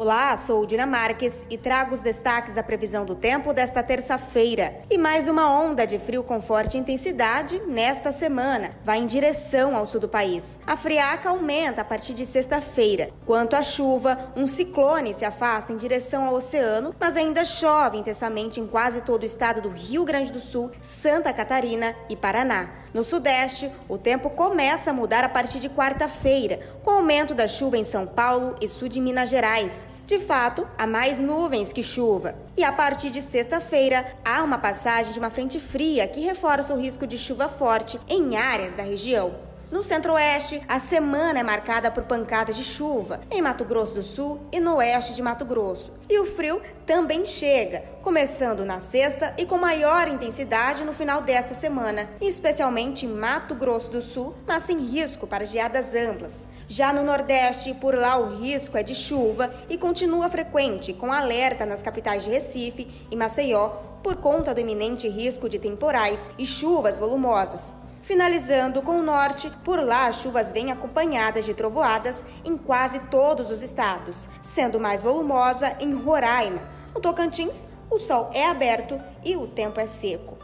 Olá, 0.00 0.36
sou 0.36 0.64
Dina 0.64 0.86
Marques 0.86 1.44
e 1.50 1.58
trago 1.58 1.92
os 1.92 2.00
destaques 2.00 2.54
da 2.54 2.62
previsão 2.62 3.04
do 3.04 3.16
tempo 3.16 3.52
desta 3.52 3.82
terça-feira. 3.82 4.80
E 4.88 4.96
mais 4.96 5.26
uma 5.26 5.50
onda 5.50 5.84
de 5.84 5.98
frio 5.98 6.22
com 6.22 6.40
forte 6.40 6.78
intensidade 6.78 7.60
nesta 7.66 8.12
semana 8.12 8.70
vai 8.84 8.98
em 8.98 9.06
direção 9.06 9.74
ao 9.74 9.84
sul 9.86 9.98
do 9.98 10.08
país. 10.08 10.56
A 10.64 10.76
friaca 10.76 11.30
aumenta 11.30 11.80
a 11.80 11.84
partir 11.84 12.14
de 12.14 12.24
sexta-feira. 12.24 13.10
Quanto 13.26 13.56
à 13.56 13.60
chuva, 13.60 14.32
um 14.36 14.46
ciclone 14.46 15.12
se 15.12 15.24
afasta 15.24 15.72
em 15.72 15.76
direção 15.76 16.24
ao 16.24 16.34
oceano, 16.34 16.94
mas 17.00 17.16
ainda 17.16 17.44
chove 17.44 17.98
intensamente 17.98 18.60
em 18.60 18.68
quase 18.68 19.00
todo 19.00 19.24
o 19.24 19.26
estado 19.26 19.60
do 19.60 19.68
Rio 19.68 20.04
Grande 20.04 20.30
do 20.30 20.38
Sul, 20.38 20.70
Santa 20.80 21.32
Catarina 21.32 21.96
e 22.08 22.14
Paraná. 22.14 22.70
No 22.94 23.02
sudeste, 23.02 23.70
o 23.88 23.98
tempo 23.98 24.30
começa 24.30 24.90
a 24.90 24.94
mudar 24.94 25.24
a 25.24 25.28
partir 25.28 25.58
de 25.58 25.68
quarta-feira, 25.68 26.60
com 26.84 26.92
aumento 26.92 27.34
da 27.34 27.48
chuva 27.48 27.76
em 27.76 27.84
São 27.84 28.06
Paulo 28.06 28.54
e 28.60 28.68
sul 28.68 28.88
de 28.88 29.00
Minas 29.00 29.28
Gerais. 29.28 29.87
De 30.06 30.18
fato, 30.18 30.66
há 30.78 30.86
mais 30.86 31.18
nuvens 31.18 31.72
que 31.72 31.82
chuva. 31.82 32.34
E 32.56 32.64
a 32.64 32.72
partir 32.72 33.10
de 33.10 33.20
sexta-feira, 33.20 34.06
há 34.24 34.42
uma 34.42 34.58
passagem 34.58 35.12
de 35.12 35.18
uma 35.18 35.30
frente 35.30 35.60
fria 35.60 36.08
que 36.08 36.20
reforça 36.20 36.72
o 36.72 36.80
risco 36.80 37.06
de 37.06 37.18
chuva 37.18 37.48
forte 37.48 38.00
em 38.08 38.36
áreas 38.36 38.74
da 38.74 38.82
região. 38.82 39.47
No 39.70 39.82
centro-oeste, 39.82 40.62
a 40.66 40.80
semana 40.80 41.40
é 41.40 41.42
marcada 41.42 41.90
por 41.90 42.04
pancadas 42.04 42.56
de 42.56 42.64
chuva 42.64 43.20
em 43.30 43.42
Mato 43.42 43.66
Grosso 43.66 43.94
do 43.94 44.02
Sul 44.02 44.40
e 44.50 44.58
no 44.58 44.76
oeste 44.76 45.12
de 45.12 45.20
Mato 45.20 45.44
Grosso. 45.44 45.92
E 46.08 46.18
o 46.18 46.24
frio 46.24 46.62
também 46.86 47.26
chega, 47.26 47.84
começando 48.00 48.64
na 48.64 48.80
sexta 48.80 49.34
e 49.36 49.44
com 49.44 49.58
maior 49.58 50.08
intensidade 50.08 50.84
no 50.84 50.94
final 50.94 51.20
desta 51.20 51.52
semana, 51.52 52.08
especialmente 52.18 53.04
em 53.04 53.10
Mato 53.10 53.54
Grosso 53.54 53.90
do 53.90 54.00
Sul, 54.00 54.34
mas 54.46 54.62
sem 54.62 54.78
risco 54.78 55.26
para 55.26 55.44
geadas 55.44 55.94
amplas. 55.94 56.48
Já 56.66 56.90
no 56.90 57.04
Nordeste, 57.04 57.74
por 57.74 57.94
lá 57.94 58.16
o 58.16 58.38
risco 58.40 58.78
é 58.78 58.82
de 58.82 58.94
chuva 58.94 59.52
e 59.68 59.76
continua 59.76 60.30
frequente, 60.30 60.94
com 60.94 61.12
alerta 61.12 61.66
nas 61.66 61.82
capitais 61.82 62.24
de 62.24 62.30
Recife 62.30 63.06
e 63.10 63.16
Maceió 63.16 63.68
por 64.02 64.16
conta 64.16 64.54
do 64.54 64.60
iminente 64.62 65.06
risco 65.08 65.46
de 65.46 65.58
temporais 65.58 66.30
e 66.38 66.46
chuvas 66.46 66.96
volumosas. 66.96 67.74
Finalizando 68.08 68.80
com 68.80 69.00
o 69.00 69.02
norte, 69.02 69.52
por 69.62 69.78
lá 69.80 70.06
as 70.06 70.22
chuvas 70.22 70.50
vêm 70.50 70.72
acompanhadas 70.72 71.44
de 71.44 71.52
trovoadas 71.52 72.24
em 72.42 72.56
quase 72.56 73.00
todos 73.10 73.50
os 73.50 73.60
estados, 73.60 74.30
sendo 74.42 74.80
mais 74.80 75.02
volumosa 75.02 75.76
em 75.78 75.92
Roraima. 75.92 76.62
No 76.94 77.02
Tocantins, 77.02 77.68
o 77.90 77.98
sol 77.98 78.30
é 78.32 78.46
aberto 78.46 78.98
e 79.22 79.36
o 79.36 79.46
tempo 79.46 79.78
é 79.78 79.86
seco. 79.86 80.38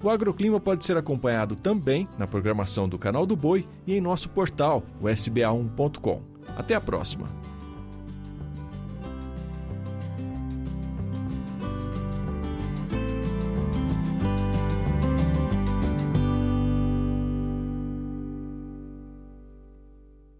O 0.00 0.08
agroclima 0.08 0.60
pode 0.60 0.84
ser 0.84 0.96
acompanhado 0.96 1.56
também 1.56 2.08
na 2.16 2.28
programação 2.28 2.88
do 2.88 2.96
Canal 2.96 3.26
do 3.26 3.34
Boi 3.34 3.66
e 3.84 3.96
em 3.96 4.00
nosso 4.00 4.30
portal, 4.30 4.84
o 5.00 5.06
sba1.com. 5.06 6.22
Até 6.56 6.76
a 6.76 6.80
próxima! 6.80 7.53